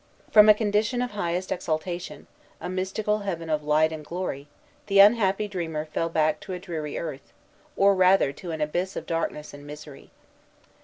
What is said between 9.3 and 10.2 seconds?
and misery.